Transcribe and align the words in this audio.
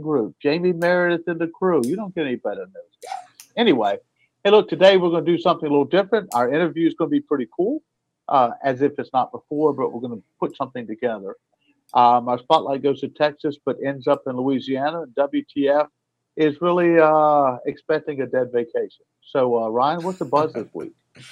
group. 0.00 0.34
Jamie 0.40 0.72
Meredith 0.72 1.26
and 1.26 1.40
the 1.40 1.48
crew. 1.48 1.82
You 1.84 1.96
don't 1.96 2.14
get 2.14 2.26
any 2.26 2.36
better 2.36 2.60
than 2.60 2.72
those 2.72 2.98
guys. 3.02 3.50
Anyway, 3.56 3.98
hey, 4.44 4.50
look, 4.50 4.68
today 4.68 4.96
we're 4.96 5.10
going 5.10 5.24
to 5.24 5.30
do 5.30 5.38
something 5.38 5.66
a 5.66 5.70
little 5.70 5.84
different. 5.84 6.30
Our 6.34 6.52
interview 6.52 6.86
is 6.86 6.94
going 6.94 7.10
to 7.10 7.12
be 7.12 7.20
pretty 7.20 7.48
cool, 7.54 7.82
uh, 8.28 8.50
as 8.64 8.82
if 8.82 8.92
it's 8.98 9.10
not 9.12 9.30
before, 9.32 9.72
but 9.72 9.92
we're 9.92 10.00
going 10.00 10.18
to 10.18 10.22
put 10.40 10.56
something 10.56 10.86
together. 10.86 11.36
Um, 11.94 12.28
our 12.28 12.38
spotlight 12.38 12.82
goes 12.82 13.00
to 13.00 13.08
Texas, 13.08 13.56
but 13.64 13.76
ends 13.84 14.06
up 14.06 14.22
in 14.26 14.36
Louisiana. 14.36 15.04
WTF 15.16 15.88
is 16.36 16.60
really 16.60 16.98
uh, 16.98 17.58
expecting 17.66 18.22
a 18.22 18.26
dead 18.26 18.50
vacation. 18.52 19.04
So, 19.22 19.62
uh, 19.62 19.68
Ryan, 19.68 20.02
what's 20.02 20.18
the 20.18 20.24
buzz 20.24 20.52
this 20.54 20.68
week? 20.72 20.92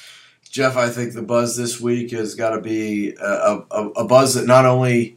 Jeff, 0.51 0.77
I 0.77 0.89
think 0.89 1.13
the 1.13 1.23
buzz 1.23 1.57
this 1.57 1.81
week 1.81 2.11
has 2.11 2.35
got 2.35 2.51
to 2.51 2.61
be 2.61 3.15
a, 3.21 3.63
a, 3.71 3.89
a, 3.91 4.05
buzz 4.05 4.35
that 4.35 4.49
not 4.49 4.67
only 4.67 5.17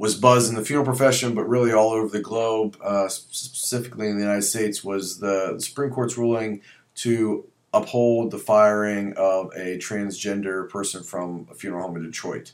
was 0.00 0.14
buzz 0.14 0.48
in 0.48 0.54
the 0.54 0.64
funeral 0.64 0.86
profession, 0.86 1.34
but 1.34 1.46
really 1.46 1.74
all 1.74 1.90
over 1.90 2.08
the 2.08 2.22
globe, 2.22 2.74
uh, 2.82 3.06
specifically 3.06 4.08
in 4.08 4.16
the 4.16 4.22
United 4.22 4.40
States, 4.40 4.82
was 4.82 5.18
the 5.18 5.60
Supreme 5.60 5.90
Court's 5.90 6.16
ruling 6.16 6.62
to 6.94 7.44
uphold 7.74 8.30
the 8.30 8.38
firing 8.38 9.12
of 9.18 9.52
a 9.54 9.76
transgender 9.76 10.66
person 10.70 11.02
from 11.02 11.46
a 11.50 11.54
funeral 11.54 11.86
home 11.86 11.96
in 11.96 12.02
Detroit. 12.02 12.52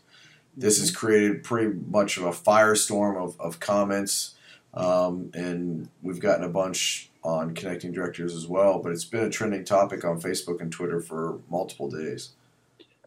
This 0.56 0.80
has 0.80 0.90
created 0.90 1.44
pretty 1.44 1.78
much 1.88 2.16
of 2.16 2.24
a 2.24 2.32
firestorm 2.32 3.16
of, 3.16 3.40
of 3.40 3.60
comments, 3.60 4.34
um, 4.74 5.30
and 5.32 5.88
we've 6.02 6.18
gotten 6.18 6.44
a 6.44 6.48
bunch 6.48 7.10
on 7.22 7.54
connecting 7.54 7.92
directors 7.92 8.34
as 8.34 8.48
well. 8.48 8.80
But 8.80 8.90
it's 8.90 9.04
been 9.04 9.22
a 9.22 9.30
trending 9.30 9.64
topic 9.64 10.04
on 10.04 10.20
Facebook 10.20 10.60
and 10.60 10.72
Twitter 10.72 11.00
for 11.00 11.38
multiple 11.48 11.88
days. 11.88 12.30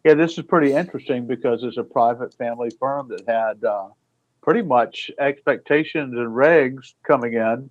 Yeah, 0.06 0.14
this 0.14 0.38
is 0.38 0.46
pretty 0.46 0.72
interesting 0.72 1.28
because 1.28 1.62
it's 1.62 1.76
a 1.76 1.84
private 1.84 2.34
family 2.34 2.70
firm 2.80 3.10
that 3.10 3.28
had 3.28 3.66
uh, 3.66 3.90
pretty 4.50 4.68
much 4.68 5.12
expectations 5.20 6.16
and 6.18 6.30
regs 6.30 6.96
coming 7.04 7.36
in, 7.36 7.70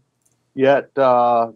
yet 0.55 0.97
uh, 0.97 1.51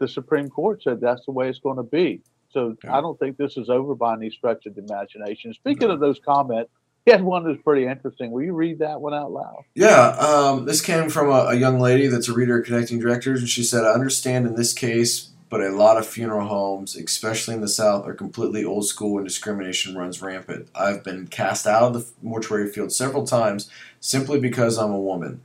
the 0.00 0.08
Supreme 0.08 0.50
Court 0.50 0.82
said 0.82 1.00
that's 1.00 1.24
the 1.26 1.30
way 1.30 1.48
it's 1.48 1.60
going 1.60 1.76
to 1.76 1.84
be. 1.84 2.20
So 2.50 2.74
yeah. 2.82 2.98
I 2.98 3.00
don't 3.00 3.16
think 3.20 3.36
this 3.36 3.56
is 3.56 3.70
over 3.70 3.94
by 3.94 4.14
any 4.14 4.30
stretch 4.30 4.66
of 4.66 4.74
the 4.74 4.82
imagination. 4.82 5.54
Speaking 5.54 5.86
no. 5.86 5.94
of 5.94 6.00
those 6.00 6.18
comments, 6.18 6.72
he 7.06 7.12
had 7.12 7.22
one 7.22 7.44
that's 7.44 7.62
pretty 7.62 7.86
interesting. 7.86 8.32
Will 8.32 8.42
you 8.42 8.52
read 8.52 8.80
that 8.80 9.00
one 9.00 9.14
out 9.14 9.30
loud? 9.30 9.62
Yeah, 9.76 10.08
um, 10.18 10.64
this 10.64 10.80
came 10.80 11.08
from 11.08 11.28
a, 11.28 11.50
a, 11.50 11.54
young 11.54 11.78
lady 11.78 12.08
that's 12.08 12.28
a 12.28 12.32
reader 12.32 12.58
of 12.58 12.66
Connecting 12.66 12.98
Directors, 12.98 13.38
and 13.38 13.48
she 13.48 13.62
said, 13.62 13.84
"I 13.84 13.92
understand 13.92 14.44
in 14.44 14.56
this 14.56 14.72
case, 14.72 15.30
but 15.54 15.62
a 15.62 15.70
lot 15.70 15.96
of 15.96 16.04
funeral 16.04 16.48
homes, 16.48 16.96
especially 16.96 17.54
in 17.54 17.60
the 17.60 17.68
South, 17.68 18.04
are 18.08 18.12
completely 18.12 18.64
old 18.64 18.84
school 18.86 19.18
and 19.18 19.24
discrimination 19.24 19.96
runs 19.96 20.20
rampant. 20.20 20.68
I've 20.74 21.04
been 21.04 21.28
cast 21.28 21.64
out 21.64 21.84
of 21.84 21.94
the 21.94 22.06
mortuary 22.22 22.68
field 22.72 22.90
several 22.90 23.24
times 23.24 23.70
simply 24.00 24.40
because 24.40 24.76
I'm 24.76 24.90
a 24.90 24.98
woman." 24.98 25.42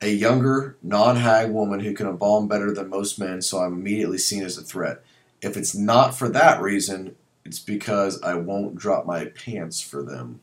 A 0.00 0.10
younger, 0.10 0.76
non 0.84 1.16
hag 1.16 1.50
woman 1.50 1.80
who 1.80 1.94
can 1.94 2.06
embalm 2.06 2.46
better 2.46 2.72
than 2.72 2.90
most 2.90 3.18
men, 3.18 3.42
so 3.42 3.58
I'm 3.58 3.72
immediately 3.72 4.18
seen 4.18 4.44
as 4.44 4.56
a 4.56 4.62
threat. 4.62 5.02
If 5.42 5.56
it's 5.56 5.74
not 5.74 6.16
for 6.16 6.28
that 6.28 6.62
reason, 6.62 7.16
it's 7.44 7.58
because 7.58 8.22
I 8.22 8.34
won't 8.34 8.76
drop 8.76 9.04
my 9.04 9.24
pants 9.24 9.80
for 9.80 10.04
them. 10.04 10.38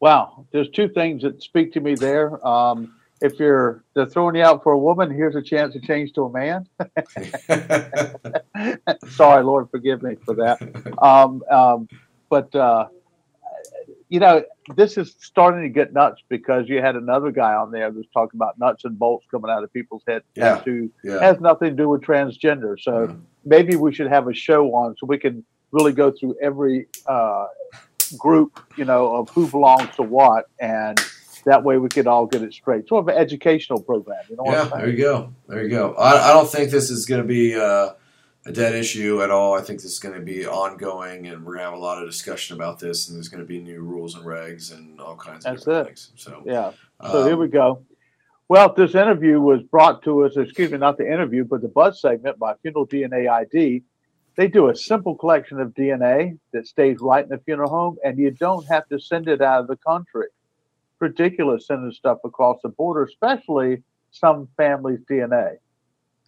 Wow, 0.00 0.46
there's 0.52 0.70
two 0.70 0.88
things 0.88 1.20
that 1.20 1.42
speak 1.42 1.74
to 1.74 1.80
me 1.80 1.96
there. 1.96 2.42
Um, 2.48 2.94
if 3.20 3.38
you're 3.38 3.84
they're 3.94 4.06
throwing 4.06 4.36
you 4.36 4.42
out 4.42 4.62
for 4.62 4.72
a 4.72 4.78
woman, 4.78 5.10
here's 5.10 5.34
a 5.34 5.42
chance 5.42 5.72
to 5.74 5.80
change 5.80 6.12
to 6.14 6.24
a 6.24 6.30
man. 6.30 6.68
Sorry, 9.08 9.44
Lord, 9.44 9.70
forgive 9.70 10.02
me 10.02 10.16
for 10.24 10.34
that. 10.34 10.60
Um, 11.02 11.42
um, 11.50 11.88
but 12.28 12.54
uh, 12.54 12.86
you 14.08 14.20
know, 14.20 14.42
this 14.76 14.96
is 14.96 15.16
starting 15.20 15.62
to 15.62 15.68
get 15.68 15.92
nuts 15.92 16.22
because 16.28 16.68
you 16.68 16.80
had 16.80 16.96
another 16.96 17.30
guy 17.30 17.54
on 17.54 17.70
there 17.70 17.90
that 17.90 17.96
was 17.96 18.06
talking 18.12 18.38
about 18.38 18.58
nuts 18.58 18.84
and 18.84 18.98
bolts 18.98 19.26
coming 19.30 19.50
out 19.50 19.62
of 19.62 19.72
people's 19.72 20.02
heads. 20.06 20.24
Yeah, 20.34 20.62
yeah. 21.04 21.20
has 21.20 21.40
nothing 21.40 21.70
to 21.70 21.76
do 21.76 21.88
with 21.88 22.02
transgender. 22.02 22.80
So 22.80 23.04
yeah. 23.04 23.14
maybe 23.44 23.76
we 23.76 23.92
should 23.92 24.08
have 24.08 24.28
a 24.28 24.34
show 24.34 24.74
on 24.74 24.96
so 24.98 25.06
we 25.06 25.18
can 25.18 25.44
really 25.72 25.92
go 25.92 26.10
through 26.10 26.36
every 26.40 26.86
uh, 27.06 27.46
group, 28.16 28.60
you 28.76 28.84
know, 28.84 29.14
of 29.16 29.28
who 29.30 29.46
belongs 29.48 29.94
to 29.96 30.02
what, 30.02 30.46
and 30.60 30.98
that 31.44 31.64
way 31.64 31.78
we 31.78 31.88
could 31.88 32.06
all 32.06 32.26
get 32.26 32.42
it 32.42 32.52
straight. 32.52 32.88
Sort 32.88 33.04
of 33.04 33.08
an 33.08 33.20
educational 33.20 33.80
program. 33.82 34.20
You 34.28 34.36
know 34.36 34.44
yeah, 34.46 34.64
there 34.64 34.88
you 34.88 34.96
go. 34.96 35.32
There 35.48 35.62
you 35.62 35.68
go. 35.68 35.94
I, 35.94 36.30
I 36.30 36.32
don't 36.32 36.48
think 36.48 36.70
this 36.70 36.90
is 36.90 37.06
going 37.06 37.22
to 37.22 37.26
be 37.26 37.54
uh, 37.54 37.90
a 38.46 38.52
dead 38.52 38.74
issue 38.74 39.22
at 39.22 39.30
all. 39.30 39.54
I 39.54 39.60
think 39.60 39.82
this 39.82 39.92
is 39.92 39.98
going 39.98 40.14
to 40.14 40.24
be 40.24 40.46
ongoing, 40.46 41.26
and 41.26 41.44
we're 41.44 41.54
going 41.54 41.64
to 41.64 41.70
have 41.70 41.78
a 41.78 41.82
lot 41.82 42.02
of 42.02 42.08
discussion 42.08 42.56
about 42.56 42.78
this, 42.78 43.08
and 43.08 43.16
there's 43.16 43.28
going 43.28 43.42
to 43.42 43.46
be 43.46 43.60
new 43.60 43.82
rules 43.82 44.14
and 44.14 44.24
regs 44.24 44.74
and 44.74 45.00
all 45.00 45.16
kinds 45.16 45.44
of 45.44 45.52
That's 45.52 45.64
different 45.64 45.82
it. 45.82 45.86
things. 45.86 46.12
So 46.16 46.42
yeah. 46.46 46.72
So 47.02 47.20
um, 47.20 47.26
here 47.26 47.36
we 47.36 47.48
go. 47.48 47.82
Well, 48.48 48.72
this 48.72 48.94
interview 48.94 49.40
was 49.40 49.62
brought 49.62 50.02
to 50.04 50.24
us, 50.24 50.38
excuse 50.38 50.70
me, 50.72 50.78
not 50.78 50.96
the 50.96 51.06
interview, 51.06 51.44
but 51.44 51.60
the 51.60 51.68
buzz 51.68 52.00
segment 52.00 52.38
by 52.38 52.54
Funeral 52.62 52.86
DNA 52.86 53.28
ID. 53.28 53.82
They 54.36 54.48
do 54.48 54.68
a 54.68 54.76
simple 54.76 55.14
collection 55.16 55.60
of 55.60 55.74
DNA 55.74 56.38
that 56.52 56.66
stays 56.66 56.98
right 57.00 57.24
in 57.24 57.28
the 57.28 57.38
funeral 57.38 57.68
home, 57.68 57.96
and 58.04 58.16
you 58.18 58.30
don't 58.30 58.64
have 58.68 58.88
to 58.88 58.98
send 58.98 59.28
it 59.28 59.42
out 59.42 59.62
of 59.62 59.66
the 59.66 59.76
country. 59.76 60.28
Ridiculous 61.00 61.66
sending 61.66 61.92
stuff 61.92 62.18
across 62.24 62.60
the 62.62 62.70
border, 62.70 63.04
especially 63.04 63.82
some 64.10 64.48
families' 64.56 65.00
DNA. 65.10 65.56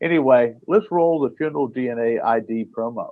Anyway, 0.00 0.56
let's 0.66 0.86
roll 0.90 1.20
the 1.20 1.30
funeral 1.36 1.68
DNA 1.68 2.20
ID 2.22 2.66
promo. 2.76 3.10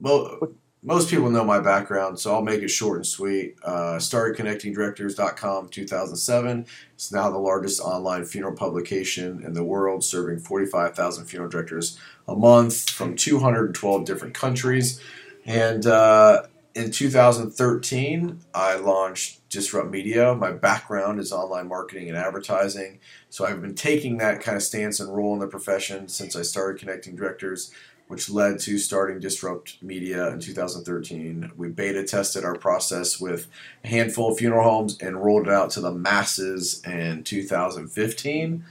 well, 0.00 0.40
most 0.86 1.10
people 1.10 1.28
know 1.28 1.44
my 1.44 1.58
background, 1.58 2.20
so 2.20 2.32
I'll 2.32 2.42
make 2.42 2.62
it 2.62 2.68
short 2.68 2.98
and 2.98 3.06
sweet. 3.06 3.56
Uh, 3.64 3.98
started 3.98 4.40
connectingdirectors.com 4.40 5.68
2007. 5.68 6.66
It's 6.94 7.10
now 7.10 7.28
the 7.28 7.38
largest 7.38 7.80
online 7.80 8.24
funeral 8.24 8.54
publication 8.54 9.42
in 9.44 9.52
the 9.52 9.64
world, 9.64 10.04
serving 10.04 10.38
45,000 10.38 11.26
funeral 11.26 11.50
directors 11.50 11.98
a 12.28 12.36
month 12.36 12.88
from 12.88 13.16
212 13.16 14.04
different 14.04 14.32
countries. 14.32 15.00
And 15.44 15.84
uh, 15.86 16.44
in 16.76 16.92
2013, 16.92 18.38
I 18.54 18.76
launched 18.76 19.48
Disrupt 19.48 19.90
Media. 19.90 20.36
My 20.36 20.52
background 20.52 21.18
is 21.18 21.32
online 21.32 21.66
marketing 21.66 22.08
and 22.10 22.16
advertising. 22.16 23.00
So 23.28 23.44
I've 23.44 23.60
been 23.60 23.74
taking 23.74 24.18
that 24.18 24.40
kind 24.40 24.56
of 24.56 24.62
stance 24.62 25.00
and 25.00 25.12
role 25.12 25.34
in 25.34 25.40
the 25.40 25.48
profession 25.48 26.06
since 26.06 26.36
I 26.36 26.42
started 26.42 26.78
connecting 26.78 27.16
directors, 27.16 27.72
which 28.08 28.30
led 28.30 28.60
to 28.60 28.78
starting 28.78 29.18
Disrupt 29.18 29.82
Media 29.82 30.28
in 30.28 30.40
2013. 30.40 31.52
We 31.56 31.68
beta 31.68 32.04
tested 32.04 32.44
our 32.44 32.56
process 32.56 33.20
with 33.20 33.48
a 33.84 33.88
handful 33.88 34.30
of 34.30 34.38
funeral 34.38 34.68
homes 34.68 34.96
and 35.00 35.22
rolled 35.22 35.48
it 35.48 35.52
out 35.52 35.70
to 35.70 35.80
the 35.80 35.92
masses 35.92 36.82
in 36.84 37.24
2015. 37.24 38.64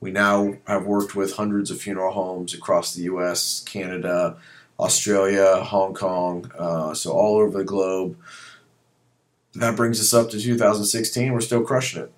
We 0.00 0.10
now 0.10 0.56
have 0.66 0.86
worked 0.86 1.14
with 1.14 1.34
hundreds 1.34 1.70
of 1.70 1.80
funeral 1.80 2.12
homes 2.12 2.54
across 2.54 2.94
the 2.94 3.02
US, 3.02 3.62
Canada, 3.64 4.38
Australia, 4.78 5.56
Hong 5.56 5.92
Kong, 5.92 6.50
uh, 6.58 6.94
so 6.94 7.12
all 7.12 7.36
over 7.36 7.58
the 7.58 7.64
globe. 7.64 8.16
That 9.54 9.76
brings 9.76 10.00
us 10.00 10.14
up 10.14 10.30
to 10.30 10.40
2016. 10.40 11.32
We're 11.32 11.40
still 11.40 11.62
crushing 11.62 12.04
it. 12.04 12.12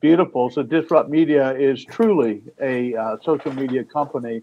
Beautiful. 0.00 0.50
So 0.50 0.62
Disrupt 0.62 1.08
Media 1.08 1.52
is 1.52 1.84
truly 1.84 2.42
a 2.60 2.94
uh, 2.96 3.16
social 3.22 3.52
media 3.52 3.84
company. 3.84 4.42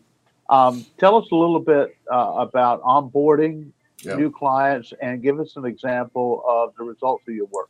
Um, 0.50 0.86
tell 1.00 1.18
us 1.18 1.28
a 1.32 1.36
little 1.36 1.60
bit 1.60 1.98
uh, 2.12 2.36
about 2.38 2.82
onboarding 2.84 3.72
new 4.06 4.32
clients 4.32 4.94
and 5.02 5.22
give 5.22 5.40
us 5.40 5.56
an 5.56 5.66
example 5.66 6.44
of 6.48 6.76
the 6.78 6.84
results 6.84 7.24
of 7.28 7.34
your 7.34 7.48
work. 7.48 7.70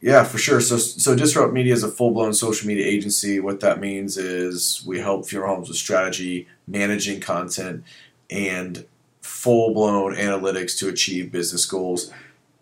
Yeah, 0.00 0.24
for 0.24 0.36
sure. 0.36 0.60
So, 0.60 0.76
so 0.76 1.16
Disrupt 1.16 1.54
Media 1.54 1.72
is 1.72 1.82
a 1.82 1.88
full 1.88 2.10
blown 2.10 2.34
social 2.34 2.68
media 2.68 2.86
agency. 2.86 3.40
What 3.40 3.60
that 3.60 3.80
means 3.80 4.18
is 4.18 4.84
we 4.86 5.00
help 5.00 5.26
funeral 5.26 5.54
homes 5.54 5.68
with 5.68 5.78
strategy, 5.78 6.46
managing 6.66 7.20
content, 7.20 7.84
and 8.28 8.84
full 9.22 9.72
blown 9.72 10.14
analytics 10.14 10.76
to 10.80 10.88
achieve 10.88 11.32
business 11.32 11.64
goals. 11.64 12.12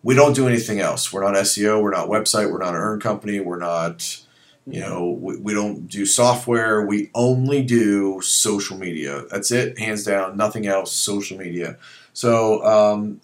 We 0.03 0.15
don't 0.15 0.33
do 0.33 0.47
anything 0.47 0.79
else. 0.79 1.11
We're 1.11 1.23
not 1.23 1.35
SEO. 1.35 1.81
We're 1.81 1.91
not 1.91 2.07
website. 2.07 2.49
We're 2.49 2.59
not 2.59 2.75
an 2.75 2.81
earn 2.81 3.01
company. 3.01 3.41
We're 3.41 3.59
not 3.59 4.22
You 4.65 4.79
know, 4.79 5.09
we, 5.09 5.37
we 5.37 5.53
don't 5.53 5.87
do 5.87 6.05
software. 6.05 6.85
We 6.85 7.09
only 7.13 7.63
do 7.63 8.21
social 8.21 8.77
media. 8.77 9.23
That's 9.29 9.51
it, 9.51 9.77
hands 9.77 10.03
down. 10.03 10.37
Nothing 10.37 10.67
else. 10.67 10.93
Social 10.93 11.37
media. 11.37 11.77
So, 12.13 12.63
um, 12.65 13.19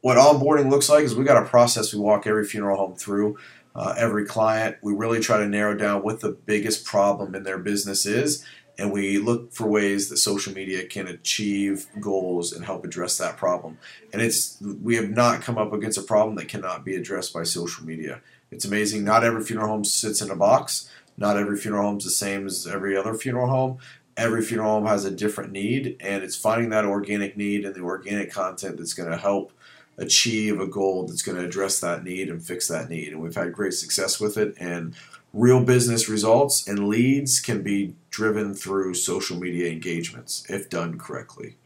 what 0.00 0.16
onboarding 0.16 0.70
looks 0.70 0.88
like 0.88 1.04
is 1.04 1.14
we 1.14 1.24
got 1.24 1.42
a 1.42 1.46
process 1.46 1.92
we 1.92 2.00
walk 2.00 2.26
every 2.26 2.44
funeral 2.44 2.76
home 2.76 2.96
through. 2.96 3.38
Uh, 3.74 3.94
every 3.96 4.24
client, 4.24 4.76
we 4.82 4.92
really 4.92 5.20
try 5.20 5.38
to 5.38 5.46
narrow 5.46 5.76
down 5.76 6.02
what 6.02 6.20
the 6.20 6.30
biggest 6.32 6.84
problem 6.84 7.34
in 7.36 7.44
their 7.44 7.58
business 7.58 8.04
is, 8.04 8.44
and 8.78 8.90
we 8.90 9.18
look 9.18 9.52
for 9.52 9.68
ways 9.68 10.08
that 10.08 10.16
social 10.16 10.52
media 10.52 10.84
can 10.86 11.06
achieve 11.06 11.86
goals 12.00 12.52
and 12.52 12.64
help 12.64 12.84
address 12.84 13.16
that 13.18 13.36
problem. 13.36 13.78
And 14.12 14.22
it's 14.22 14.58
we 14.60 14.96
have 14.96 15.10
not 15.10 15.42
come 15.42 15.56
up 15.56 15.72
against 15.72 15.98
a 15.98 16.02
problem 16.02 16.34
that 16.36 16.48
cannot 16.48 16.84
be 16.84 16.96
addressed 16.96 17.32
by 17.32 17.44
social 17.44 17.84
media. 17.84 18.20
It's 18.50 18.64
amazing. 18.64 19.04
Not 19.04 19.24
every 19.24 19.44
funeral 19.44 19.68
home 19.68 19.84
sits 19.84 20.20
in 20.20 20.30
a 20.30 20.36
box. 20.36 20.88
Not 21.16 21.36
every 21.36 21.56
funeral 21.56 21.84
home 21.84 21.98
is 21.98 22.04
the 22.04 22.10
same 22.10 22.46
as 22.46 22.66
every 22.66 22.96
other 22.96 23.14
funeral 23.14 23.48
home. 23.48 23.78
Every 24.16 24.42
funeral 24.42 24.72
home 24.72 24.86
has 24.86 25.04
a 25.04 25.10
different 25.10 25.52
need, 25.52 25.96
and 26.00 26.22
it's 26.22 26.36
finding 26.36 26.70
that 26.70 26.84
organic 26.84 27.36
need 27.36 27.64
and 27.64 27.74
the 27.74 27.80
organic 27.80 28.32
content 28.32 28.76
that's 28.76 28.94
going 28.94 29.10
to 29.10 29.16
help 29.16 29.52
achieve 29.98 30.60
a 30.60 30.66
goal 30.66 31.06
that's 31.06 31.22
going 31.22 31.38
to 31.38 31.44
address 31.44 31.80
that 31.80 32.04
need 32.04 32.28
and 32.28 32.42
fix 32.42 32.68
that 32.68 32.88
need. 32.88 33.12
And 33.12 33.20
we've 33.20 33.34
had 33.34 33.52
great 33.52 33.74
success 33.74 34.18
with 34.18 34.36
it. 34.36 34.54
And 34.58 34.94
real 35.32 35.62
business 35.62 36.08
results 36.08 36.66
and 36.66 36.88
leads 36.88 37.38
can 37.38 37.62
be 37.62 37.94
driven 38.10 38.54
through 38.54 38.94
social 38.94 39.38
media 39.38 39.70
engagements 39.70 40.44
if 40.48 40.68
done 40.68 40.98
correctly. 40.98 41.56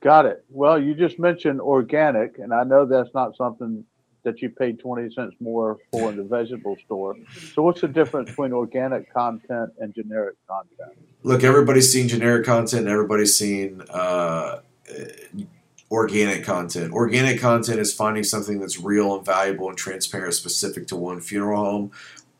Got 0.00 0.26
it. 0.26 0.44
Well, 0.50 0.80
you 0.80 0.94
just 0.94 1.18
mentioned 1.18 1.60
organic, 1.60 2.38
and 2.38 2.52
I 2.52 2.64
know 2.64 2.84
that's 2.84 3.14
not 3.14 3.36
something 3.36 3.84
that 4.28 4.42
you 4.42 4.50
paid 4.50 4.78
20 4.78 5.10
cents 5.14 5.34
more 5.40 5.78
for 5.90 6.10
in 6.10 6.16
the 6.16 6.22
vegetable 6.22 6.76
store. 6.84 7.16
So, 7.54 7.62
what's 7.62 7.80
the 7.80 7.88
difference 7.88 8.28
between 8.30 8.52
organic 8.52 9.12
content 9.12 9.70
and 9.78 9.94
generic 9.94 10.36
content? 10.46 10.98
Look, 11.22 11.42
everybody's 11.42 11.90
seen 11.90 12.08
generic 12.08 12.44
content, 12.44 12.86
everybody's 12.88 13.36
seen 13.36 13.82
uh, 13.90 14.60
organic 15.90 16.44
content. 16.44 16.92
Organic 16.92 17.40
content 17.40 17.80
is 17.80 17.92
finding 17.94 18.24
something 18.24 18.60
that's 18.60 18.78
real 18.78 19.16
and 19.16 19.24
valuable 19.24 19.68
and 19.68 19.78
transparent, 19.78 20.34
specific 20.34 20.86
to 20.88 20.96
one 20.96 21.20
funeral 21.20 21.64
home. 21.64 21.90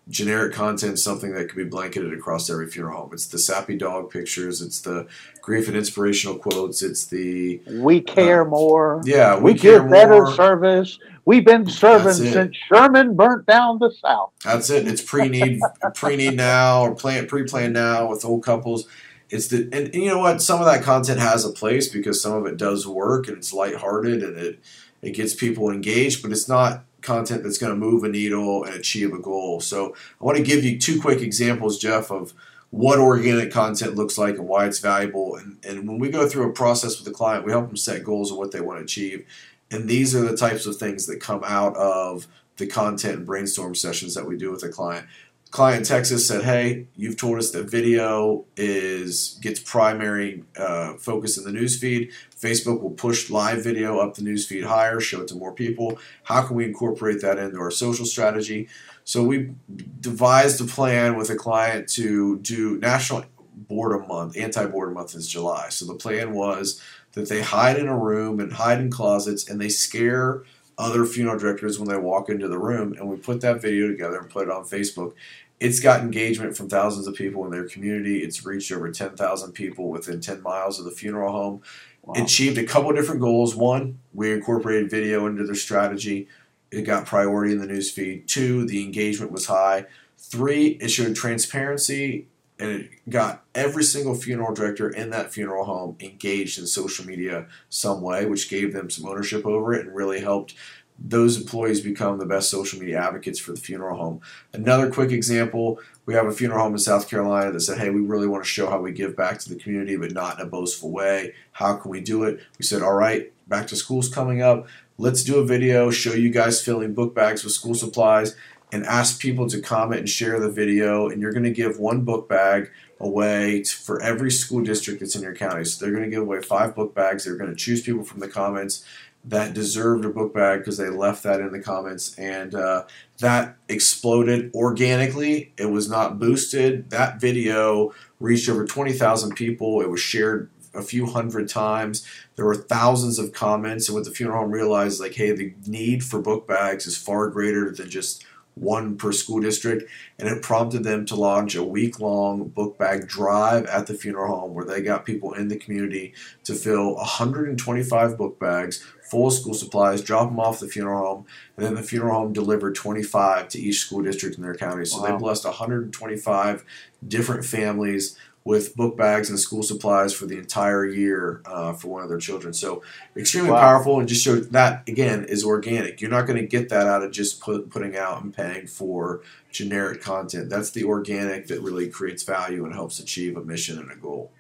Generic 0.08 0.54
content 0.54 0.98
something 0.98 1.32
that 1.32 1.48
can 1.48 1.56
be 1.56 1.68
blanketed 1.68 2.12
across 2.12 2.48
every 2.48 2.66
funeral 2.66 3.02
home. 3.02 3.10
It's 3.12 3.26
the 3.26 3.38
sappy 3.38 3.76
dog 3.76 4.10
pictures, 4.10 4.62
it's 4.62 4.80
the 4.80 5.06
grief 5.42 5.68
and 5.68 5.76
inspirational 5.76 6.38
quotes, 6.38 6.82
it's 6.82 7.06
the 7.06 7.60
we 7.70 8.00
care 8.00 8.42
uh, 8.42 8.50
more. 8.50 9.02
Yeah, 9.04 9.36
we, 9.36 9.52
we 9.52 9.58
give 9.58 9.88
better 9.90 10.26
service. 10.32 10.98
We've 11.24 11.44
been 11.44 11.66
serving 11.66 12.14
since 12.14 12.56
Sherman 12.56 13.14
burnt 13.14 13.44
down 13.44 13.78
the 13.78 13.90
South. 13.90 14.30
That's 14.42 14.70
it. 14.70 14.88
It's 14.88 15.02
pre-need, 15.02 15.60
pre-need 15.94 16.36
now, 16.36 16.82
or 16.82 16.94
plan 16.94 17.26
pre-plan 17.26 17.74
now 17.74 18.08
with 18.08 18.24
old 18.24 18.42
couples 18.42 18.88
it's 19.30 19.48
the 19.48 19.64
and, 19.72 19.74
and, 19.74 19.94
you 19.94 20.06
know 20.06 20.18
what 20.18 20.40
some 20.40 20.60
of 20.60 20.66
that 20.66 20.82
content 20.82 21.20
has 21.20 21.44
a 21.44 21.50
place 21.50 21.88
because 21.88 22.22
some 22.22 22.32
of 22.32 22.46
it 22.46 22.56
does 22.56 22.86
work 22.86 23.28
and 23.28 23.36
it's 23.36 23.52
lighthearted 23.52 24.22
and 24.22 24.38
it 24.38 24.60
it 25.02 25.10
gets 25.10 25.34
people 25.34 25.70
engaged 25.70 26.22
but 26.22 26.32
it's 26.32 26.48
not 26.48 26.84
content 27.00 27.42
that's 27.42 27.58
going 27.58 27.72
to 27.72 27.78
move 27.78 28.04
a 28.04 28.08
needle 28.08 28.64
and 28.64 28.74
achieve 28.74 29.12
a 29.12 29.18
goal. 29.18 29.60
So 29.60 29.94
i 30.20 30.24
want 30.24 30.36
to 30.36 30.42
give 30.42 30.64
you 30.64 30.78
two 30.78 31.00
quick 31.00 31.20
examples 31.20 31.78
jeff 31.78 32.10
of 32.10 32.34
what 32.70 32.98
organic 32.98 33.50
content 33.50 33.94
looks 33.94 34.18
like 34.18 34.36
and 34.36 34.46
why 34.46 34.66
it's 34.66 34.80
valuable. 34.80 35.36
And, 35.36 35.64
and 35.64 35.88
when 35.88 35.98
we 35.98 36.10
go 36.10 36.28
through 36.28 36.50
a 36.50 36.52
process 36.52 36.98
with 36.98 37.08
a 37.08 37.16
client 37.16 37.44
we 37.44 37.52
help 37.52 37.68
them 37.68 37.76
set 37.76 38.04
goals 38.04 38.30
of 38.30 38.38
what 38.38 38.52
they 38.52 38.60
want 38.60 38.78
to 38.78 38.84
achieve. 38.84 39.26
And 39.70 39.88
these 39.88 40.14
are 40.14 40.22
the 40.22 40.36
types 40.36 40.66
of 40.66 40.76
things 40.76 41.06
that 41.06 41.20
come 41.20 41.42
out 41.44 41.76
of 41.76 42.26
the 42.56 42.66
content 42.66 43.18
and 43.18 43.26
brainstorm 43.26 43.74
sessions 43.74 44.14
that 44.14 44.26
we 44.26 44.36
do 44.36 44.50
with 44.50 44.62
a 44.64 44.68
client 44.68 45.06
client 45.50 45.86
Texas 45.86 46.26
said, 46.28 46.44
"Hey, 46.44 46.86
you've 46.96 47.16
told 47.16 47.38
us 47.38 47.50
that 47.52 47.70
video 47.70 48.44
is 48.56 49.38
gets 49.40 49.60
primary 49.60 50.44
uh, 50.56 50.94
focus 50.94 51.38
in 51.38 51.44
the 51.44 51.58
newsfeed. 51.58 52.12
Facebook 52.38 52.80
will 52.80 52.90
push 52.90 53.30
live 53.30 53.64
video 53.64 53.98
up 53.98 54.14
the 54.14 54.22
newsfeed 54.22 54.64
higher, 54.64 55.00
show 55.00 55.22
it 55.22 55.28
to 55.28 55.34
more 55.34 55.52
people. 55.52 55.98
How 56.24 56.42
can 56.42 56.56
we 56.56 56.64
incorporate 56.64 57.20
that 57.22 57.38
into 57.38 57.58
our 57.58 57.70
social 57.70 58.06
strategy?" 58.06 58.68
So 59.04 59.22
we 59.22 59.52
devised 60.00 60.60
a 60.60 60.64
plan 60.64 61.16
with 61.16 61.30
a 61.30 61.36
client 61.36 61.88
to 61.90 62.38
do 62.40 62.76
National 62.78 63.24
Boredom 63.56 64.06
Month. 64.06 64.36
Anti-boredom 64.36 64.94
month 64.94 65.14
is 65.14 65.26
July. 65.26 65.70
So 65.70 65.86
the 65.86 65.94
plan 65.94 66.34
was 66.34 66.80
that 67.12 67.28
they 67.28 67.40
hide 67.40 67.78
in 67.78 67.88
a 67.88 67.96
room 67.98 68.38
and 68.38 68.52
hide 68.52 68.80
in 68.80 68.90
closets, 68.90 69.48
and 69.48 69.58
they 69.60 69.70
scare 69.70 70.42
other 70.78 71.04
funeral 71.04 71.38
directors 71.38 71.78
when 71.78 71.88
they 71.88 71.96
walk 71.96 72.30
into 72.30 72.48
the 72.48 72.58
room, 72.58 72.94
and 72.94 73.08
we 73.08 73.16
put 73.16 73.40
that 73.40 73.60
video 73.60 73.88
together 73.88 74.18
and 74.18 74.30
put 74.30 74.44
it 74.44 74.50
on 74.50 74.64
Facebook. 74.64 75.12
It's 75.58 75.80
got 75.80 76.00
engagement 76.00 76.56
from 76.56 76.68
thousands 76.68 77.08
of 77.08 77.16
people 77.16 77.44
in 77.44 77.50
their 77.50 77.68
community. 77.68 78.18
It's 78.22 78.46
reached 78.46 78.70
over 78.70 78.90
10,000 78.90 79.52
people 79.52 79.90
within 79.90 80.20
10 80.20 80.40
miles 80.40 80.78
of 80.78 80.84
the 80.84 80.92
funeral 80.92 81.32
home. 81.32 81.62
Wow. 82.02 82.22
Achieved 82.22 82.58
a 82.58 82.64
couple 82.64 82.92
different 82.92 83.20
goals. 83.20 83.56
One, 83.56 83.98
we 84.14 84.32
incorporated 84.32 84.88
video 84.88 85.26
into 85.26 85.44
their 85.44 85.56
strategy. 85.56 86.28
It 86.70 86.82
got 86.82 87.06
priority 87.06 87.52
in 87.52 87.58
the 87.58 87.66
newsfeed. 87.66 88.28
Two, 88.28 88.64
the 88.66 88.84
engagement 88.84 89.32
was 89.32 89.46
high. 89.46 89.86
Three, 90.16 90.78
it 90.80 90.88
showed 90.88 91.16
transparency 91.16 92.28
and 92.58 92.70
it 92.70 92.90
got 93.08 93.44
every 93.54 93.84
single 93.84 94.14
funeral 94.14 94.54
director 94.54 94.88
in 94.88 95.10
that 95.10 95.32
funeral 95.32 95.64
home 95.64 95.96
engaged 96.00 96.58
in 96.58 96.66
social 96.66 97.06
media 97.06 97.46
some 97.68 98.00
way, 98.00 98.26
which 98.26 98.50
gave 98.50 98.72
them 98.72 98.90
some 98.90 99.08
ownership 99.08 99.46
over 99.46 99.72
it 99.74 99.86
and 99.86 99.94
really 99.94 100.20
helped 100.20 100.54
those 100.98 101.40
employees 101.40 101.80
become 101.80 102.18
the 102.18 102.26
best 102.26 102.50
social 102.50 102.80
media 102.80 102.98
advocates 102.98 103.38
for 103.38 103.52
the 103.52 103.60
funeral 103.60 103.96
home. 103.96 104.20
Another 104.52 104.90
quick 104.90 105.12
example 105.12 105.80
we 106.06 106.14
have 106.14 106.26
a 106.26 106.32
funeral 106.32 106.62
home 106.62 106.72
in 106.72 106.78
South 106.78 107.08
Carolina 107.08 107.52
that 107.52 107.60
said, 107.60 107.78
Hey, 107.78 107.90
we 107.90 108.00
really 108.00 108.26
want 108.26 108.42
to 108.42 108.48
show 108.48 108.68
how 108.68 108.80
we 108.80 108.92
give 108.92 109.14
back 109.14 109.38
to 109.40 109.48
the 109.48 109.60
community, 109.60 109.94
but 109.94 110.12
not 110.12 110.40
in 110.40 110.46
a 110.46 110.48
boastful 110.48 110.90
way. 110.90 111.34
How 111.52 111.76
can 111.76 111.90
we 111.90 112.00
do 112.00 112.24
it? 112.24 112.40
We 112.58 112.64
said, 112.64 112.82
All 112.82 112.94
right, 112.94 113.30
back 113.46 113.66
to 113.68 113.76
school's 113.76 114.08
coming 114.08 114.40
up. 114.40 114.66
Let's 114.96 115.22
do 115.22 115.38
a 115.38 115.44
video, 115.44 115.90
show 115.90 116.14
you 116.14 116.30
guys 116.30 116.62
filling 116.62 116.94
book 116.94 117.14
bags 117.14 117.44
with 117.44 117.52
school 117.52 117.74
supplies 117.74 118.34
and 118.72 118.84
ask 118.84 119.20
people 119.20 119.48
to 119.48 119.60
comment 119.60 120.00
and 120.00 120.08
share 120.08 120.38
the 120.40 120.50
video. 120.50 121.08
And 121.08 121.20
you're 121.20 121.32
going 121.32 121.44
to 121.44 121.50
give 121.50 121.78
one 121.78 122.02
book 122.02 122.28
bag 122.28 122.70
away 123.00 123.62
to, 123.62 123.76
for 123.76 124.02
every 124.02 124.30
school 124.30 124.62
district 124.62 125.00
that's 125.00 125.16
in 125.16 125.22
your 125.22 125.34
county. 125.34 125.64
So 125.64 125.84
they're 125.84 125.94
going 125.94 126.04
to 126.04 126.10
give 126.10 126.22
away 126.22 126.42
five 126.42 126.74
book 126.74 126.94
bags. 126.94 127.24
They're 127.24 127.36
going 127.36 127.50
to 127.50 127.56
choose 127.56 127.82
people 127.82 128.04
from 128.04 128.20
the 128.20 128.28
comments 128.28 128.84
that 129.24 129.52
deserved 129.52 130.04
a 130.04 130.08
book 130.08 130.32
bag 130.32 130.60
because 130.60 130.78
they 130.78 130.88
left 130.88 131.22
that 131.22 131.40
in 131.40 131.52
the 131.52 131.60
comments. 131.60 132.18
And 132.18 132.54
uh, 132.54 132.84
that 133.18 133.56
exploded 133.68 134.52
organically. 134.54 135.52
It 135.56 135.66
was 135.66 135.88
not 135.88 136.18
boosted. 136.18 136.90
That 136.90 137.20
video 137.20 137.92
reached 138.20 138.48
over 138.48 138.64
20,000 138.64 139.34
people. 139.34 139.80
It 139.80 139.90
was 139.90 140.00
shared 140.00 140.50
a 140.74 140.82
few 140.82 141.06
hundred 141.06 141.48
times. 141.48 142.06
There 142.36 142.44
were 142.44 142.54
thousands 142.54 143.18
of 143.18 143.32
comments, 143.32 143.88
and 143.88 143.96
what 143.96 144.04
the 144.04 144.10
funeral 144.10 144.42
home 144.42 144.50
realized, 144.50 145.00
like, 145.00 145.14
hey, 145.14 145.32
the 145.32 145.52
need 145.66 146.04
for 146.04 146.20
book 146.20 146.46
bags 146.46 146.86
is 146.86 146.96
far 146.96 147.28
greater 147.28 147.70
than 147.70 147.90
just 147.90 148.24
one 148.60 148.96
per 148.96 149.12
school 149.12 149.40
district, 149.40 149.90
and 150.18 150.28
it 150.28 150.42
prompted 150.42 150.84
them 150.84 151.06
to 151.06 151.14
launch 151.14 151.54
a 151.54 151.64
week 151.64 152.00
long 152.00 152.48
book 152.48 152.78
bag 152.78 153.06
drive 153.06 153.66
at 153.66 153.86
the 153.86 153.94
funeral 153.94 154.40
home 154.40 154.54
where 154.54 154.64
they 154.64 154.82
got 154.82 155.04
people 155.04 155.32
in 155.32 155.48
the 155.48 155.56
community 155.56 156.14
to 156.44 156.54
fill 156.54 156.94
125 156.96 158.18
book 158.18 158.38
bags 158.38 158.84
full 159.08 159.28
of 159.28 159.32
school 159.32 159.54
supplies, 159.54 160.02
drop 160.02 160.28
them 160.28 160.38
off 160.38 160.60
the 160.60 160.68
funeral 160.68 161.06
home, 161.06 161.26
and 161.56 161.64
then 161.64 161.74
the 161.74 161.82
funeral 161.82 162.18
home 162.18 162.32
delivered 162.32 162.74
25 162.74 163.48
to 163.48 163.58
each 163.58 163.80
school 163.80 164.02
district 164.02 164.36
in 164.36 164.42
their 164.42 164.54
county. 164.54 164.84
So 164.84 165.00
wow. 165.00 165.06
they 165.06 165.16
blessed 165.16 165.44
125 165.44 166.64
different 167.06 167.44
families 167.44 168.18
with 168.44 168.74
book 168.76 168.96
bags 168.96 169.28
and 169.28 169.38
school 169.38 169.62
supplies 169.62 170.14
for 170.14 170.24
the 170.24 170.38
entire 170.38 170.86
year 170.86 171.42
uh, 171.44 171.72
for 171.72 171.88
one 171.88 172.02
of 172.02 172.08
their 172.08 172.18
children. 172.18 172.52
So 172.52 172.82
extremely 173.16 173.50
wow. 173.50 173.60
powerful, 173.60 173.98
and 174.00 174.08
just 174.08 174.24
show 174.24 174.36
that 174.36 174.88
again 174.88 175.24
is 175.24 175.44
organic. 175.44 176.00
You're 176.00 176.10
not 176.10 176.26
going 176.26 176.40
to 176.40 176.46
get 176.46 176.68
that 176.70 176.86
out 176.86 177.02
of 177.02 177.10
just 177.10 177.40
put, 177.40 177.68
putting 177.70 177.96
out 177.96 178.22
and 178.22 178.34
paying 178.34 178.66
for 178.66 179.22
generic 179.50 180.00
content. 180.00 180.48
That's 180.48 180.70
the 180.70 180.84
organic 180.84 181.46
that 181.48 181.60
really 181.60 181.88
creates 181.88 182.22
value 182.22 182.64
and 182.64 182.74
helps 182.74 182.98
achieve 183.00 183.36
a 183.36 183.44
mission 183.44 183.78
and 183.78 183.90
a 183.90 183.96
goal. 183.96 184.32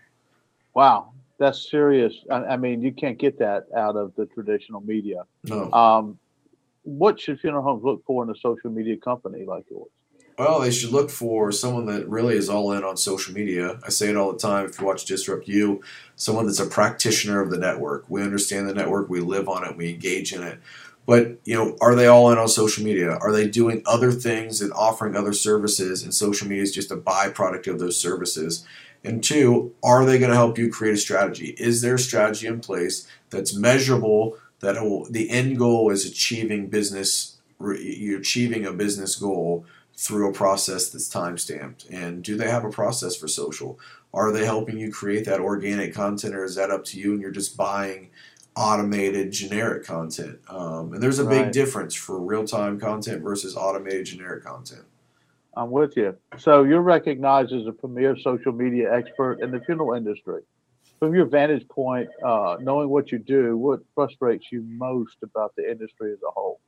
Wow, 0.74 1.12
that's 1.38 1.70
serious. 1.70 2.14
I, 2.30 2.36
I 2.36 2.56
mean, 2.56 2.80
you 2.82 2.92
can't 2.92 3.18
get 3.18 3.38
that 3.40 3.66
out 3.76 3.96
of 3.96 4.14
the 4.16 4.26
traditional 4.26 4.80
media. 4.80 5.24
No. 5.44 5.70
Um, 5.72 6.18
what 6.84 7.20
should 7.20 7.40
funeral 7.40 7.62
homes 7.62 7.84
look 7.84 8.04
for 8.06 8.24
in 8.24 8.30
a 8.30 8.36
social 8.36 8.70
media 8.70 8.96
company 8.96 9.44
like 9.44 9.64
yours? 9.70 9.90
Well, 10.38 10.60
they 10.60 10.70
should 10.70 10.92
look 10.92 11.10
for 11.10 11.50
someone 11.50 11.86
that 11.86 12.08
really 12.08 12.36
is 12.36 12.48
all 12.48 12.70
in 12.70 12.84
on 12.84 12.96
social 12.96 13.34
media. 13.34 13.80
I 13.84 13.88
say 13.88 14.08
it 14.08 14.16
all 14.16 14.32
the 14.32 14.38
time. 14.38 14.66
If 14.66 14.78
you 14.78 14.86
watch 14.86 15.04
Disrupt 15.04 15.48
You, 15.48 15.82
someone 16.14 16.46
that's 16.46 16.60
a 16.60 16.66
practitioner 16.66 17.40
of 17.40 17.50
the 17.50 17.58
network. 17.58 18.04
We 18.08 18.22
understand 18.22 18.68
the 18.68 18.74
network, 18.74 19.08
we 19.08 19.18
live 19.18 19.48
on 19.48 19.66
it, 19.66 19.76
we 19.76 19.90
engage 19.90 20.32
in 20.32 20.44
it. 20.44 20.60
But 21.06 21.38
you 21.44 21.56
know, 21.56 21.76
are 21.80 21.96
they 21.96 22.06
all 22.06 22.30
in 22.30 22.38
on 22.38 22.46
social 22.46 22.84
media? 22.84 23.10
Are 23.10 23.32
they 23.32 23.48
doing 23.48 23.82
other 23.84 24.12
things 24.12 24.60
and 24.60 24.72
offering 24.74 25.16
other 25.16 25.32
services? 25.32 26.04
And 26.04 26.14
social 26.14 26.46
media 26.46 26.62
is 26.62 26.74
just 26.74 26.92
a 26.92 26.96
byproduct 26.96 27.66
of 27.66 27.80
those 27.80 28.00
services. 28.00 28.64
And 29.02 29.24
two, 29.24 29.74
are 29.82 30.04
they 30.04 30.20
going 30.20 30.30
to 30.30 30.36
help 30.36 30.56
you 30.56 30.70
create 30.70 30.94
a 30.94 30.98
strategy? 30.98 31.56
Is 31.58 31.82
there 31.82 31.96
a 31.96 31.98
strategy 31.98 32.46
in 32.46 32.60
place 32.60 33.08
that's 33.30 33.56
measurable? 33.56 34.36
That 34.60 34.80
will, 34.82 35.06
the 35.10 35.30
end 35.30 35.58
goal 35.58 35.90
is 35.90 36.04
achieving 36.04 36.68
business. 36.68 37.38
You're 37.60 38.20
achieving 38.20 38.66
a 38.66 38.72
business 38.72 39.16
goal 39.16 39.66
through 39.98 40.30
a 40.30 40.32
process 40.32 40.90
that's 40.90 41.08
time 41.08 41.36
stamped? 41.36 41.86
And 41.90 42.22
do 42.22 42.36
they 42.36 42.48
have 42.48 42.64
a 42.64 42.70
process 42.70 43.16
for 43.16 43.26
social? 43.26 43.80
Are 44.14 44.30
they 44.30 44.44
helping 44.44 44.78
you 44.78 44.92
create 44.92 45.24
that 45.24 45.40
organic 45.40 45.92
content, 45.92 46.34
or 46.36 46.44
is 46.44 46.54
that 46.54 46.70
up 46.70 46.84
to 46.86 47.00
you 47.00 47.12
and 47.12 47.20
you're 47.20 47.32
just 47.32 47.56
buying 47.56 48.10
automated 48.54 49.32
generic 49.32 49.84
content? 49.84 50.38
Um, 50.48 50.94
and 50.94 51.02
there's 51.02 51.18
a 51.18 51.24
Right. 51.24 51.44
big 51.44 51.52
difference 51.52 51.94
for 51.94 52.20
real 52.20 52.44
time 52.46 52.78
content 52.78 53.22
versus 53.22 53.56
automated 53.56 54.06
generic 54.06 54.44
content. 54.44 54.84
I'm 55.56 55.72
with 55.72 55.96
you. 55.96 56.16
So 56.38 56.62
you're 56.62 56.80
recognized 56.80 57.52
as 57.52 57.66
a 57.66 57.72
premier 57.72 58.16
social 58.18 58.52
media 58.52 58.94
expert 58.94 59.40
in 59.42 59.50
the 59.50 59.58
funeral 59.60 59.94
industry. 59.94 60.42
From 61.00 61.12
your 61.14 61.26
vantage 61.26 61.66
point, 61.68 62.08
uh, 62.24 62.58
knowing 62.60 62.88
what 62.88 63.10
you 63.10 63.18
do, 63.18 63.56
what 63.56 63.80
frustrates 63.96 64.46
you 64.52 64.62
most 64.62 65.16
about 65.24 65.54
the 65.56 65.68
industry 65.68 66.12
as 66.12 66.18
a 66.22 66.30
whole? 66.30 66.60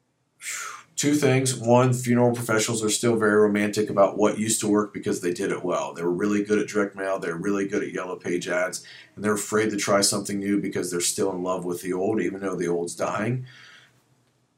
Two 1.01 1.15
things. 1.15 1.55
One, 1.55 1.95
funeral 1.95 2.35
professionals 2.35 2.85
are 2.85 2.91
still 2.91 3.17
very 3.17 3.35
romantic 3.37 3.89
about 3.89 4.19
what 4.19 4.39
used 4.39 4.61
to 4.61 4.69
work 4.69 4.93
because 4.93 5.23
they 5.23 5.33
did 5.33 5.51
it 5.51 5.65
well. 5.65 5.95
They 5.95 6.03
were 6.03 6.13
really 6.13 6.45
good 6.45 6.59
at 6.59 6.69
direct 6.69 6.95
mail, 6.95 7.19
they're 7.19 7.39
really 7.39 7.67
good 7.67 7.83
at 7.83 7.95
yellow 7.95 8.17
page 8.17 8.47
ads, 8.49 8.85
and 9.17 9.25
they're 9.25 9.33
afraid 9.33 9.71
to 9.71 9.79
try 9.79 10.03
something 10.03 10.39
new 10.39 10.61
because 10.61 10.91
they're 10.91 11.01
still 11.01 11.33
in 11.33 11.43
love 11.43 11.65
with 11.65 11.81
the 11.81 11.95
old, 11.95 12.21
even 12.21 12.41
though 12.41 12.55
the 12.55 12.69
old's 12.69 12.95
dying. 12.95 13.47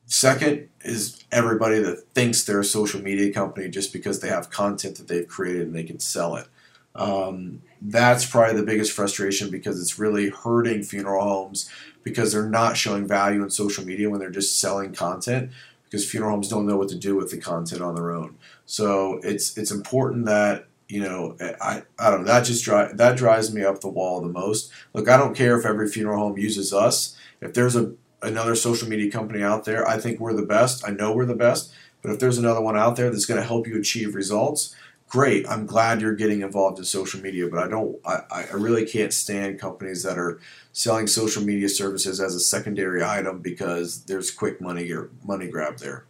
Second 0.06 0.68
is 0.84 1.22
everybody 1.30 1.78
that 1.78 2.08
thinks 2.12 2.42
they're 2.42 2.58
a 2.58 2.64
social 2.64 3.00
media 3.00 3.32
company 3.32 3.68
just 3.68 3.92
because 3.92 4.18
they 4.18 4.28
have 4.28 4.50
content 4.50 4.96
that 4.96 5.06
they've 5.06 5.28
created 5.28 5.68
and 5.68 5.76
they 5.76 5.84
can 5.84 6.00
sell 6.00 6.34
it. 6.34 6.48
Um, 6.96 7.62
that's 7.80 8.26
probably 8.26 8.56
the 8.56 8.66
biggest 8.66 8.90
frustration 8.90 9.48
because 9.48 9.80
it's 9.80 9.96
really 9.96 10.30
hurting 10.30 10.82
funeral 10.82 11.22
homes 11.22 11.70
because 12.02 12.32
they're 12.32 12.48
not 12.48 12.76
showing 12.76 13.06
value 13.06 13.44
in 13.44 13.50
social 13.50 13.84
media 13.84 14.10
when 14.10 14.18
they're 14.18 14.28
just 14.28 14.58
selling 14.58 14.92
content 14.92 15.52
because 15.92 16.10
funeral 16.10 16.30
homes 16.30 16.48
don't 16.48 16.66
know 16.66 16.78
what 16.78 16.88
to 16.88 16.96
do 16.96 17.14
with 17.14 17.30
the 17.30 17.36
content 17.36 17.82
on 17.82 17.94
their 17.94 18.12
own. 18.12 18.34
So 18.64 19.20
it's 19.22 19.58
it's 19.58 19.70
important 19.70 20.24
that 20.24 20.66
you 20.88 21.02
know 21.02 21.36
I, 21.60 21.82
I 21.98 22.10
don't 22.10 22.20
know 22.20 22.28
that 22.28 22.46
just 22.46 22.64
dri- 22.64 22.94
that 22.94 23.18
drives 23.18 23.52
me 23.52 23.62
up 23.62 23.82
the 23.82 23.90
wall 23.90 24.22
the 24.22 24.28
most. 24.28 24.72
Look, 24.94 25.10
I 25.10 25.18
don't 25.18 25.36
care 25.36 25.58
if 25.58 25.66
every 25.66 25.88
funeral 25.88 26.18
home 26.18 26.38
uses 26.38 26.72
us. 26.72 27.16
If 27.42 27.52
there's 27.52 27.76
a 27.76 27.92
another 28.22 28.54
social 28.54 28.88
media 28.88 29.10
company 29.10 29.42
out 29.42 29.66
there, 29.66 29.86
I 29.86 29.98
think 29.98 30.18
we're 30.18 30.32
the 30.32 30.46
best. 30.46 30.88
I 30.88 30.92
know 30.92 31.12
we're 31.12 31.26
the 31.26 31.34
best. 31.34 31.72
But 32.00 32.10
if 32.10 32.18
there's 32.18 32.38
another 32.38 32.60
one 32.60 32.76
out 32.76 32.96
there 32.96 33.10
that's 33.10 33.26
going 33.26 33.40
to 33.40 33.46
help 33.46 33.66
you 33.68 33.78
achieve 33.78 34.16
results, 34.16 34.74
great. 35.12 35.46
I'm 35.46 35.66
glad 35.66 36.00
you're 36.00 36.14
getting 36.14 36.40
involved 36.40 36.78
in 36.78 36.84
social 36.84 37.20
media. 37.20 37.46
But 37.48 37.62
I 37.62 37.68
don't. 37.68 37.98
I, 38.04 38.46
I 38.52 38.54
really 38.54 38.86
can't 38.86 39.12
stand 39.12 39.60
companies 39.60 40.02
that 40.02 40.18
are 40.18 40.40
selling 40.72 41.06
social 41.06 41.42
media 41.42 41.68
services 41.68 42.18
as 42.20 42.34
a 42.34 42.40
secondary 42.40 43.04
item 43.04 43.40
because 43.40 44.04
there's 44.04 44.30
quick 44.30 44.60
money 44.60 44.90
or 44.90 45.10
money 45.22 45.48
grab 45.48 45.76
there. 45.78 46.06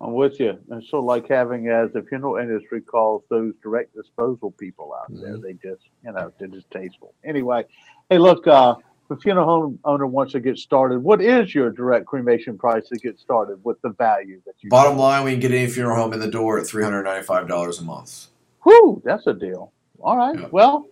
I'm 0.00 0.14
with 0.14 0.40
you. 0.40 0.58
It's 0.70 0.88
so 0.88 1.00
like 1.00 1.28
having, 1.28 1.68
as 1.68 1.92
the 1.92 2.02
funeral 2.02 2.36
industry 2.36 2.80
calls 2.80 3.22
those 3.28 3.52
direct 3.62 3.94
disposal 3.94 4.50
people 4.52 4.94
out 4.98 5.08
there. 5.10 5.36
Mhm. 5.36 5.42
They 5.42 5.52
just, 5.52 5.82
you 6.02 6.12
know, 6.12 6.32
they're 6.38 6.48
just 6.48 6.70
tasteful. 6.70 7.12
Anyway, 7.22 7.66
hey, 8.08 8.16
look, 8.16 8.46
uh, 8.46 8.76
the 9.10 9.16
funeral 9.16 9.44
home 9.44 9.78
owner 9.84 10.06
wants 10.06 10.32
to 10.32 10.40
get 10.40 10.56
started. 10.56 11.02
What 11.02 11.20
is 11.20 11.54
your 11.54 11.70
direct 11.70 12.06
cremation 12.06 12.56
price 12.56 12.88
to 12.88 12.96
get 12.96 13.18
started 13.18 13.62
with 13.62 13.78
the 13.82 13.90
value 13.90 14.40
that 14.46 14.54
you? 14.60 14.70
Bottom 14.70 14.96
line, 14.96 15.24
we 15.24 15.32
can 15.32 15.40
get 15.40 15.50
any 15.50 15.68
funeral 15.68 15.96
home 15.96 16.14
in 16.14 16.20
the 16.20 16.30
door 16.30 16.58
at 16.58 16.66
three 16.66 16.84
hundred 16.84 17.02
ninety-five 17.02 17.46
dollars 17.46 17.78
a 17.78 17.84
month. 17.84 18.28
Whew, 18.64 19.02
that's 19.04 19.26
a 19.26 19.34
deal. 19.34 19.72
All 20.00 20.16
right. 20.16 20.38
Yeah. 20.38 20.48
Well, 20.50 20.86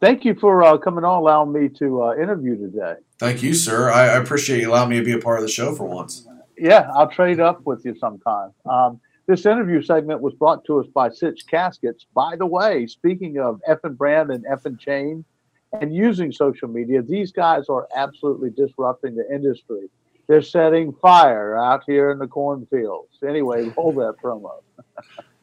thank 0.00 0.24
you 0.24 0.34
for 0.34 0.62
uh, 0.62 0.78
coming 0.78 1.04
on, 1.04 1.18
allowing 1.18 1.52
me 1.52 1.68
to 1.78 2.02
uh, 2.02 2.14
interview 2.14 2.56
today. 2.56 2.94
Thank 3.18 3.42
you, 3.42 3.54
sir. 3.54 3.90
I, 3.90 4.02
I 4.02 4.16
appreciate 4.16 4.60
you 4.60 4.70
allowing 4.70 4.90
me 4.90 4.98
to 4.98 5.04
be 5.04 5.12
a 5.12 5.18
part 5.18 5.38
of 5.38 5.42
the 5.42 5.50
show 5.50 5.74
for 5.74 5.84
once. 5.84 6.26
Yeah, 6.56 6.90
I'll 6.94 7.10
trade 7.10 7.40
up 7.40 7.64
with 7.64 7.84
you 7.84 7.96
sometime. 7.98 8.50
Um, 8.68 9.00
this 9.26 9.46
interview 9.46 9.80
segment 9.82 10.20
was 10.20 10.34
brought 10.34 10.64
to 10.64 10.80
us 10.80 10.86
by 10.88 11.10
Sich 11.10 11.46
Caskets. 11.48 12.04
By 12.14 12.36
the 12.36 12.46
way, 12.46 12.86
speaking 12.86 13.38
of 13.38 13.60
effing 13.68 13.96
brand 13.96 14.30
and 14.30 14.44
effing 14.44 14.78
chain 14.78 15.24
and 15.72 15.94
using 15.94 16.32
social 16.32 16.68
media, 16.68 17.00
these 17.00 17.30
guys 17.30 17.68
are 17.68 17.86
absolutely 17.94 18.50
disrupting 18.50 19.14
the 19.14 19.32
industry. 19.32 19.88
They're 20.26 20.42
setting 20.42 20.92
fire 20.92 21.56
out 21.56 21.84
here 21.86 22.10
in 22.10 22.18
the 22.18 22.26
cornfields. 22.26 23.18
Anyway, 23.26 23.72
roll 23.76 23.92
that 23.92 24.16
promo. 24.22 24.62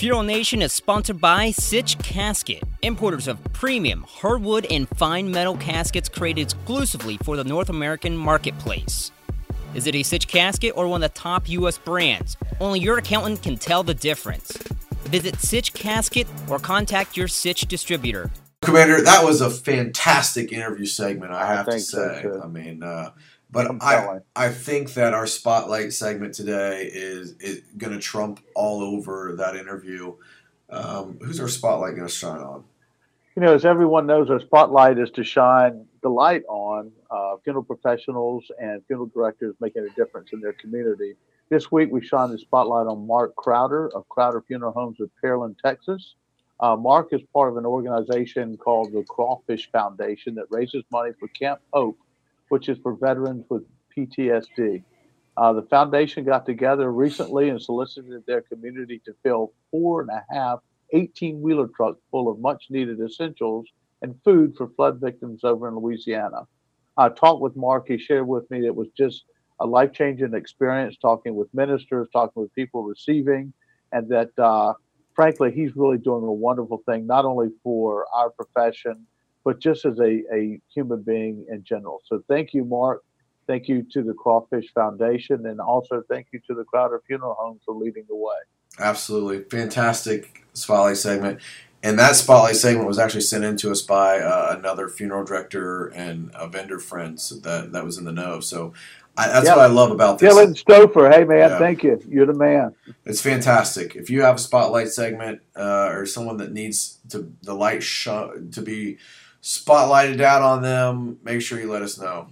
Funeral 0.00 0.22
Nation 0.22 0.62
is 0.62 0.72
sponsored 0.72 1.20
by 1.20 1.50
Sich 1.50 1.98
Casket, 1.98 2.62
importers 2.80 3.28
of 3.28 3.38
premium 3.52 4.02
hardwood 4.08 4.64
and 4.70 4.88
fine 4.96 5.30
metal 5.30 5.58
caskets 5.58 6.08
created 6.08 6.40
exclusively 6.40 7.18
for 7.18 7.36
the 7.36 7.44
North 7.44 7.68
American 7.68 8.16
marketplace. 8.16 9.10
Is 9.74 9.86
it 9.86 9.94
a 9.94 10.02
Sich 10.02 10.26
casket 10.26 10.72
or 10.74 10.88
one 10.88 11.02
of 11.02 11.12
the 11.12 11.18
top 11.20 11.50
U.S. 11.50 11.76
brands? 11.76 12.38
Only 12.62 12.80
your 12.80 12.96
accountant 12.96 13.42
can 13.42 13.58
tell 13.58 13.82
the 13.82 13.92
difference. 13.92 14.56
Visit 15.10 15.38
Sich 15.38 15.70
Casket 15.74 16.26
or 16.48 16.58
contact 16.58 17.14
your 17.14 17.28
Sich 17.28 17.68
distributor. 17.68 18.30
Commander, 18.62 19.02
that 19.02 19.22
was 19.22 19.42
a 19.42 19.50
fantastic 19.50 20.50
interview 20.50 20.86
segment. 20.86 21.32
I 21.32 21.42
I 21.42 21.46
have 21.54 21.66
to 21.66 21.78
say. 21.78 22.24
I 22.42 22.46
mean, 22.46 22.82
uh, 22.82 23.10
but 23.52 23.82
I, 23.82 24.18
I 24.36 24.48
think 24.50 24.94
that 24.94 25.14
our 25.14 25.26
spotlight 25.26 25.92
segment 25.92 26.34
today 26.34 26.90
is 26.92 27.34
is 27.40 27.62
going 27.76 27.92
to 27.92 27.98
trump 27.98 28.40
all 28.54 28.82
over 28.82 29.34
that 29.38 29.56
interview. 29.56 30.14
Um, 30.70 31.18
who's 31.20 31.40
our 31.40 31.48
spotlight 31.48 31.96
going 31.96 32.06
to 32.06 32.12
shine 32.12 32.40
on? 32.40 32.64
You 33.36 33.42
know, 33.42 33.54
as 33.54 33.64
everyone 33.64 34.06
knows, 34.06 34.30
our 34.30 34.40
spotlight 34.40 34.98
is 34.98 35.10
to 35.12 35.24
shine 35.24 35.86
the 36.02 36.08
light 36.08 36.42
on 36.48 36.92
uh, 37.10 37.36
funeral 37.42 37.64
professionals 37.64 38.44
and 38.60 38.82
funeral 38.86 39.06
directors 39.06 39.54
making 39.60 39.86
a 39.86 39.94
difference 39.94 40.30
in 40.32 40.40
their 40.40 40.52
community. 40.54 41.14
This 41.48 41.72
week, 41.72 41.90
we 41.90 42.04
shine 42.04 42.30
the 42.30 42.38
spotlight 42.38 42.86
on 42.86 43.06
Mark 43.06 43.34
Crowder 43.36 43.88
of 43.94 44.08
Crowder 44.08 44.42
Funeral 44.46 44.72
Homes 44.72 45.00
of 45.00 45.10
Pearland, 45.22 45.58
Texas. 45.58 46.14
Uh, 46.60 46.76
Mark 46.76 47.08
is 47.12 47.22
part 47.32 47.50
of 47.50 47.56
an 47.56 47.66
organization 47.66 48.56
called 48.56 48.92
the 48.92 49.02
Crawfish 49.04 49.70
Foundation 49.72 50.34
that 50.34 50.46
raises 50.50 50.84
money 50.92 51.12
for 51.18 51.26
Camp 51.28 51.60
Hope, 51.72 51.98
which 52.50 52.68
is 52.68 52.78
for 52.82 52.94
veterans 52.94 53.44
with 53.48 53.62
PTSD. 53.96 54.84
Uh, 55.36 55.52
the 55.52 55.62
foundation 55.62 56.24
got 56.24 56.44
together 56.44 56.92
recently 56.92 57.48
and 57.48 57.60
solicited 57.62 58.22
their 58.26 58.42
community 58.42 59.00
to 59.06 59.14
fill 59.22 59.52
four 59.70 60.02
and 60.02 60.10
a 60.10 60.24
half 60.30 60.60
18 60.92 61.40
wheeler 61.40 61.68
trucks 61.68 62.00
full 62.10 62.30
of 62.30 62.38
much 62.40 62.66
needed 62.68 63.00
essentials 63.00 63.66
and 64.02 64.14
food 64.24 64.54
for 64.56 64.68
flood 64.76 65.00
victims 65.00 65.44
over 65.44 65.68
in 65.68 65.76
Louisiana. 65.76 66.46
I 66.96 67.08
talked 67.08 67.40
with 67.40 67.56
Mark. 67.56 67.86
He 67.88 67.98
shared 67.98 68.26
with 68.26 68.50
me 68.50 68.60
that 68.60 68.66
it 68.66 68.76
was 68.76 68.88
just 68.96 69.24
a 69.60 69.66
life 69.66 69.92
changing 69.92 70.34
experience 70.34 70.96
talking 71.00 71.34
with 71.34 71.48
ministers, 71.54 72.08
talking 72.12 72.42
with 72.42 72.54
people 72.54 72.82
receiving, 72.82 73.52
and 73.92 74.08
that 74.08 74.30
uh, 74.38 74.74
frankly, 75.14 75.52
he's 75.52 75.76
really 75.76 75.98
doing 75.98 76.24
a 76.24 76.32
wonderful 76.32 76.82
thing, 76.86 77.06
not 77.06 77.24
only 77.24 77.48
for 77.62 78.06
our 78.14 78.30
profession, 78.30 79.06
but 79.44 79.60
just 79.60 79.84
as 79.84 79.98
a, 79.98 80.22
a 80.34 80.60
human 80.72 81.02
being 81.02 81.46
in 81.50 81.62
general. 81.64 82.02
So 82.06 82.22
thank 82.28 82.52
you, 82.54 82.64
Mark. 82.64 83.02
Thank 83.46 83.68
you 83.68 83.82
to 83.92 84.02
the 84.02 84.14
Crawfish 84.14 84.72
Foundation, 84.74 85.46
and 85.46 85.60
also 85.60 86.02
thank 86.08 86.28
you 86.32 86.40
to 86.46 86.54
the 86.54 86.64
Crowder 86.64 87.02
Funeral 87.06 87.34
Home 87.34 87.58
for 87.64 87.74
leading 87.74 88.04
the 88.08 88.14
way. 88.14 88.36
Absolutely 88.78 89.42
fantastic 89.50 90.44
spotlight 90.52 90.98
segment, 90.98 91.40
and 91.82 91.98
that 91.98 92.14
spotlight 92.14 92.56
segment 92.56 92.86
was 92.86 92.98
actually 92.98 93.22
sent 93.22 93.42
in 93.44 93.56
to 93.56 93.72
us 93.72 93.82
by 93.82 94.20
uh, 94.20 94.54
another 94.56 94.88
funeral 94.88 95.24
director 95.24 95.86
and 95.88 96.30
a 96.34 96.46
vendor 96.46 96.78
friend 96.78 97.18
so 97.18 97.36
that 97.36 97.72
that 97.72 97.84
was 97.84 97.98
in 97.98 98.04
the 98.04 98.12
know. 98.12 98.38
So 98.38 98.72
I, 99.16 99.26
that's 99.28 99.48
what 99.48 99.58
I 99.58 99.66
love 99.66 99.90
about 99.90 100.20
this. 100.20 100.32
Dylan 100.32 100.54
Stouffer, 100.54 101.12
hey 101.12 101.24
man, 101.24 101.50
Yeah. 101.50 101.58
thank 101.58 101.82
you. 101.82 102.00
You're 102.08 102.26
the 102.26 102.34
man. 102.34 102.74
It's 103.04 103.20
fantastic. 103.20 103.96
If 103.96 104.08
you 104.10 104.22
have 104.22 104.36
a 104.36 104.38
spotlight 104.38 104.90
segment 104.90 105.40
uh, 105.56 105.88
or 105.90 106.06
someone 106.06 106.36
that 106.36 106.52
needs 106.52 106.98
to 107.08 107.32
the 107.42 107.54
light 107.54 107.82
sh- 107.82 108.04
to 108.06 108.62
be 108.62 108.98
spotlighted 109.42 110.20
out 110.20 110.42
on 110.42 110.62
them, 110.62 111.18
make 111.22 111.42
sure 111.42 111.60
you 111.60 111.70
let 111.70 111.82
us 111.82 111.98
know. 111.98 112.28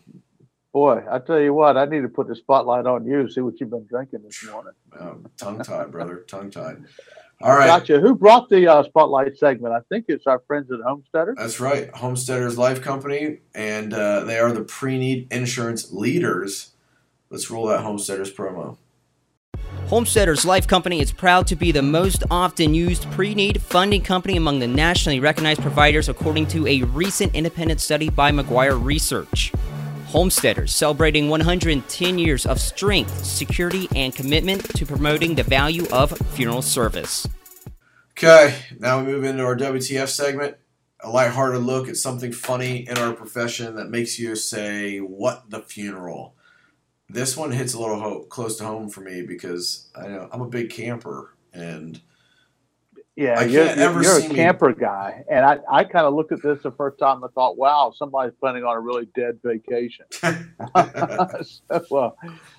Boy, 0.73 1.03
I 1.11 1.19
tell 1.19 1.41
you 1.41 1.55
what, 1.55 1.77
I 1.77 1.87
need 1.87 2.03
to 2.03 2.09
put 2.09 2.29
the 2.29 2.37
spotlight 2.37 2.87
on 2.87 3.07
you. 3.07 3.29
See 3.31 3.41
what 3.41 3.59
you've 3.59 3.71
been 3.71 3.87
drinking 3.87 4.21
this 4.23 4.45
morning. 4.45 4.75
Um, 4.99 5.27
tongue 5.37 5.61
tied, 5.61 5.91
brother. 5.91 6.25
Tongue 6.29 6.50
tied. 6.50 6.85
All 7.41 7.57
right. 7.57 7.67
Gotcha. 7.67 8.00
Who 8.00 8.15
brought 8.15 8.49
the 8.49 8.67
uh, 8.67 8.83
spotlight 8.83 9.38
segment? 9.38 9.73
I 9.73 9.81
think 9.88 10.07
it's 10.09 10.27
our 10.27 10.41
friends 10.41 10.71
at 10.73 10.81
Homesteader. 10.81 11.35
That's 11.37 11.61
right. 11.61 11.88
Homesteaders 11.95 12.59
Life 12.59 12.83
Company, 12.83 13.38
and 13.55 13.95
uh, 13.95 14.25
they 14.25 14.38
are 14.38 14.53
the 14.53 14.65
pre 14.65 14.99
need 14.99 15.29
insurance 15.31 15.93
leaders. 15.93 16.73
Let's 17.31 17.50
roll 17.50 17.67
that 17.67 17.83
Homesteaders 17.83 18.33
promo. 18.33 18.77
Homesteaders 19.89 20.45
Life 20.45 20.67
Company 20.67 21.01
is 21.01 21.13
proud 21.13 21.47
to 21.47 21.57
be 21.57 21.73
the 21.73 21.81
most 21.81 22.23
often 22.31 22.75
used 22.75 23.11
pre 23.13 23.35
need 23.35 23.63
funding 23.63 24.03
company 24.03 24.37
among 24.37 24.59
the 24.59 24.67
nationally 24.67 25.19
recognized 25.19 25.63
providers, 25.63 26.09
according 26.09 26.47
to 26.49 26.67
a 26.67 26.83
recent 26.83 27.35
independent 27.35 27.81
study 27.81 28.11
by 28.11 28.31
McGuire 28.31 28.83
Research. 28.83 29.51
Homesteaders 30.09 30.75
celebrating 30.75 31.29
110 31.29 32.19
years 32.19 32.47
of 32.47 32.61
strength, 32.61 33.25
security, 33.25 33.89
and 33.95 34.15
commitment 34.15 34.65
to 34.75 34.87
promoting 34.87 35.35
the 35.35 35.43
value 35.43 35.87
of 35.93 36.17
funeral 36.33 36.63
service. 36.63 37.29
Okay, 38.13 38.57
now 38.79 39.01
we 39.01 39.13
move 39.13 39.25
into 39.25 39.45
our 39.45 39.57
WTF 39.57 40.09
segment. 40.09 40.57
A 41.05 41.09
lighthearted 41.09 41.63
look 41.63 41.89
at 41.89 41.97
something 41.97 42.33
funny 42.33 42.89
in 42.89 42.99
our 42.99 43.13
profession 43.13 43.77
that 43.77 43.91
makes 43.91 44.19
you 44.19 44.35
say, 44.35 44.99
What 44.99 45.51
the 45.51 45.61
funeral? 45.61 46.35
This 47.11 47.37
one 47.37 47.50
hits 47.50 47.75
a 47.75 47.81
little 47.81 47.99
ho- 47.99 48.25
close 48.25 48.57
to 48.59 48.65
home 48.65 48.88
for 48.91 49.00
me 49.00 49.23
because 49.23 49.91
I 49.97 50.09
know 50.09 50.29
I'm 50.31 50.43
a 50.43 50.49
big 50.49 50.71
camper 50.71 51.35
And 51.55 52.00
Yeah, 53.17 53.41
I 53.41 53.45
you're, 53.45 53.65
can't 53.65 53.79
you're, 53.79 53.88
ever 53.88 54.03
you're 54.03 54.21
see 54.21 54.27
a 54.27 54.29
me- 54.29 54.35
camper 54.37 54.73
guy, 54.75 55.25
and 55.31 55.45
I, 55.45 55.59
I 55.71 55.85
kind 55.85 56.05
of 56.07 56.15
looked 56.15 56.33
at 56.33 56.43
this 56.43 56.62
the 56.62 56.71
first 56.73 56.99
time. 56.99 57.17
and 57.17 57.25
I 57.25 57.29
thought, 57.35 57.57
wow, 57.57 57.93
somebody's 57.97 58.35
planning 58.38 58.65
on 58.65 58.77
a 58.77 58.81
really 58.81 59.09
dead 59.17 59.41
vacation. 59.43 60.05
so, 61.43 61.85
well, 61.91 62.17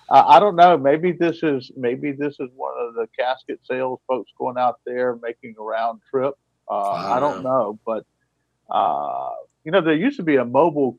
uh, 0.09 0.23
I 0.27 0.39
don't 0.39 0.55
know. 0.55 0.77
Maybe 0.77 1.11
this 1.11 1.43
is 1.43 1.71
maybe 1.77 2.11
this 2.11 2.33
is 2.39 2.49
one 2.55 2.73
of 2.79 2.95
the 2.95 3.07
casket 3.17 3.59
sales 3.63 3.99
folks 4.07 4.31
going 4.37 4.57
out 4.57 4.79
there 4.85 5.15
making 5.21 5.55
a 5.59 5.61
round 5.63 6.01
trip. 6.09 6.33
Uh, 6.67 6.91
I 6.91 7.19
don't 7.19 7.43
know, 7.43 7.79
but 7.85 8.03
uh, 8.69 9.29
you 9.65 9.71
know, 9.71 9.81
there 9.81 9.93
used 9.93 10.17
to 10.17 10.23
be 10.23 10.37
a 10.37 10.45
mobile 10.45 10.95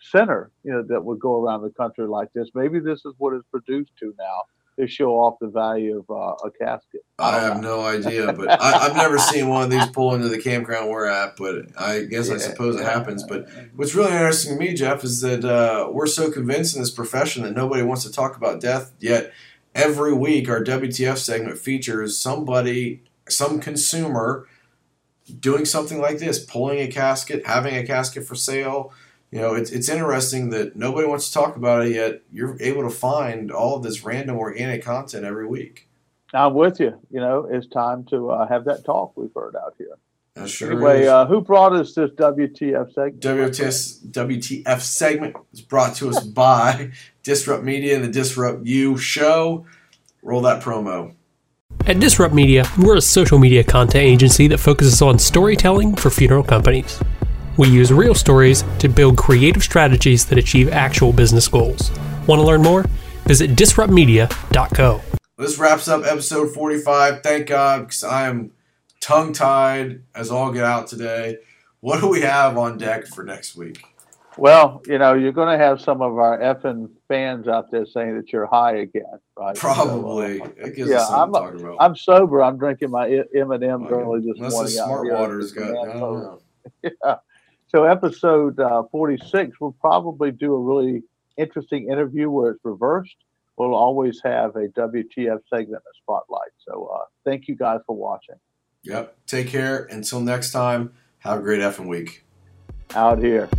center, 0.00 0.50
you 0.64 0.72
know, 0.72 0.82
that 0.82 1.04
would 1.04 1.20
go 1.20 1.42
around 1.42 1.62
the 1.62 1.70
country 1.70 2.06
like 2.06 2.32
this. 2.32 2.48
Maybe 2.54 2.80
this 2.80 3.04
is 3.04 3.12
what 3.18 3.34
it's 3.34 3.46
produced 3.50 3.92
to 4.00 4.14
now. 4.18 4.44
to 4.78 4.86
show 4.86 5.10
off 5.10 5.38
the 5.40 5.48
value 5.48 5.98
of 5.98 6.10
uh, 6.10 6.46
a 6.46 6.50
casket. 6.50 7.04
I 7.18 7.40
have 7.40 7.60
know. 7.60 7.80
no 7.80 7.84
idea, 7.84 8.32
but 8.36 8.48
I, 8.48 8.86
I've 8.86 8.96
never 8.96 9.18
seen 9.18 9.48
one 9.48 9.62
of 9.62 9.70
these 9.70 9.86
pull 9.88 10.14
into 10.14 10.28
the 10.28 10.40
campground 10.40 10.88
we're 10.88 11.06
at. 11.06 11.36
But 11.36 11.66
I 11.78 12.02
guess 12.02 12.30
I 12.30 12.38
suppose 12.38 12.80
it 12.80 12.84
happens. 12.84 13.24
But 13.24 13.48
what's 13.76 13.94
really 13.94 14.12
interesting 14.12 14.54
to 14.54 14.58
me, 14.58 14.74
Jeff, 14.74 15.04
is 15.04 15.20
that 15.20 15.44
uh, 15.44 15.90
we're 15.90 16.06
so 16.06 16.30
convinced 16.30 16.76
in 16.76 16.82
this 16.82 16.90
profession 16.90 17.42
that 17.42 17.54
nobody 17.54 17.82
wants 17.82 18.04
to 18.04 18.12
talk 18.12 18.36
about 18.36 18.60
death. 18.60 18.92
Yet 19.00 19.32
every 19.74 20.14
week, 20.14 20.48
our 20.48 20.64
WTF 20.64 21.18
segment 21.18 21.58
features 21.58 22.16
somebody, 22.16 23.02
some 23.28 23.60
consumer, 23.60 24.46
doing 25.28 25.64
something 25.64 26.00
like 26.00 26.18
this, 26.18 26.44
pulling 26.44 26.80
a 26.80 26.88
casket, 26.88 27.46
having 27.46 27.76
a 27.76 27.86
casket 27.86 28.24
for 28.24 28.34
sale. 28.34 28.92
You 29.30 29.40
know, 29.40 29.54
it's, 29.54 29.70
it's 29.70 29.88
interesting 29.88 30.50
that 30.50 30.74
nobody 30.74 31.06
wants 31.06 31.28
to 31.28 31.34
talk 31.34 31.56
about 31.56 31.86
it 31.86 31.92
yet. 31.92 32.22
You're 32.32 32.56
able 32.60 32.82
to 32.82 32.90
find 32.90 33.50
all 33.50 33.76
of 33.76 33.82
this 33.82 34.04
random 34.04 34.36
organic 34.36 34.82
content 34.82 35.24
every 35.24 35.46
week. 35.46 35.88
I'm 36.32 36.54
with 36.54 36.80
you. 36.80 36.98
You 37.10 37.20
know, 37.20 37.46
it's 37.50 37.66
time 37.66 38.04
to 38.06 38.30
uh, 38.30 38.48
have 38.48 38.64
that 38.64 38.84
talk 38.84 39.16
we've 39.16 39.32
heard 39.34 39.56
out 39.56 39.74
here. 39.78 39.98
That 40.34 40.48
sure 40.48 40.72
anyway, 40.72 41.02
is. 41.02 41.08
uh, 41.08 41.26
who 41.26 41.40
brought 41.40 41.72
us 41.72 41.94
this 41.94 42.10
WTF 42.12 42.92
segment? 42.94 43.20
WTS, 43.20 44.10
WTF 44.10 44.80
segment 44.80 45.36
is 45.52 45.60
brought 45.60 45.96
to 45.96 46.10
us 46.10 46.20
by 46.26 46.92
Disrupt 47.22 47.64
Media 47.64 47.96
and 47.96 48.04
the 48.04 48.08
Disrupt 48.08 48.64
You 48.64 48.96
show. 48.96 49.66
Roll 50.22 50.42
that 50.42 50.62
promo. 50.62 51.14
At 51.88 52.00
Disrupt 52.00 52.34
Media, 52.34 52.66
we're 52.76 52.96
a 52.96 53.00
social 53.00 53.38
media 53.38 53.64
content 53.64 54.04
agency 54.04 54.46
that 54.48 54.58
focuses 54.58 55.00
on 55.00 55.18
storytelling 55.18 55.96
for 55.96 56.10
funeral 56.10 56.42
companies. 56.42 57.00
We 57.56 57.68
use 57.70 57.90
real 57.90 58.14
stories 58.14 58.62
to 58.80 58.90
build 58.90 59.16
creative 59.16 59.62
strategies 59.62 60.26
that 60.26 60.36
achieve 60.36 60.70
actual 60.70 61.14
business 61.14 61.48
goals. 61.48 61.90
Want 62.26 62.40
to 62.40 62.46
learn 62.46 62.60
more? 62.62 62.84
Visit 63.24 63.52
disruptmedia.co. 63.52 65.00
This 65.38 65.58
wraps 65.58 65.88
up 65.88 66.04
episode 66.04 66.52
45. 66.52 67.22
Thank 67.22 67.46
God, 67.46 67.86
because 67.86 68.04
I 68.04 68.26
am 68.26 68.50
tongue 69.00 69.32
tied 69.32 70.02
as 70.14 70.30
all 70.30 70.52
get 70.52 70.64
out 70.64 70.88
today. 70.88 71.38
What 71.80 72.02
do 72.02 72.08
we 72.08 72.20
have 72.20 72.58
on 72.58 72.76
deck 72.76 73.06
for 73.06 73.24
next 73.24 73.56
week? 73.56 73.82
Well, 74.36 74.82
you 74.86 74.98
know, 74.98 75.14
you're 75.14 75.32
going 75.32 75.58
to 75.58 75.64
have 75.64 75.80
some 75.80 76.02
of 76.02 76.18
our 76.18 76.38
effing 76.38 76.90
fans 77.08 77.48
out 77.48 77.70
there 77.70 77.86
saying 77.86 78.16
that 78.16 78.32
you're 78.32 78.46
high 78.46 78.76
again, 78.76 79.02
right? 79.36 79.56
So, 79.56 79.68
uh, 79.68 79.74
Probably. 79.74 80.40
It 80.56 80.76
gives 80.76 80.90
yeah, 80.90 81.06
I'm- 81.06 81.32
to 81.32 81.38
talk 81.38 81.54
about. 81.54 81.76
I'm 81.80 81.96
sober. 81.96 82.42
I'm 82.42 82.58
drinking 82.58 82.90
my 82.90 83.08
M 83.34 83.50
and 83.50 83.64
M's 83.64 83.88
early 83.90 84.20
this 84.20 84.36
Unless 84.36 84.52
morning. 84.52 84.72
the 84.76 84.84
smart 84.84 85.10
water's 85.10 85.52
got, 85.52 85.70
I 85.70 85.72
man 85.72 85.98
don't 85.98 85.98
sober. 85.98 86.40
know. 87.04 87.18
So 87.70 87.84
episode 87.84 88.58
uh, 88.60 88.84
46 88.90 89.60
will 89.60 89.72
probably 89.72 90.30
do 90.30 90.54
a 90.54 90.58
really 90.58 91.02
interesting 91.36 91.90
interview 91.90 92.30
where 92.30 92.52
it's 92.52 92.64
reversed. 92.64 93.16
We'll 93.58 93.74
always 93.74 94.20
have 94.24 94.56
a 94.56 94.68
WTF 94.68 95.40
segment 95.52 95.82
a 95.82 95.94
spotlight. 96.02 96.50
So 96.66 96.90
uh, 96.94 97.04
thank 97.24 97.46
you 97.48 97.56
guys 97.56 97.80
for 97.86 97.94
watching. 97.94 98.36
Yep. 98.84 99.16
Take 99.26 99.48
care. 99.48 99.84
Until 99.90 100.20
next 100.20 100.52
time, 100.52 100.94
have 101.18 101.40
a 101.40 101.42
great 101.42 101.60
effing 101.60 101.88
week. 101.88 102.24
Out 102.94 103.18
here. 103.18 103.50